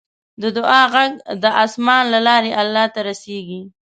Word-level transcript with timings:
د 0.41 0.43
دعا 0.57 0.81
غږ 0.93 1.11
د 1.43 1.45
اسمان 1.63 2.03
له 2.13 2.19
لارې 2.27 2.51
الله 2.61 2.85
ته 2.93 2.99
رسیږي. 3.09 3.61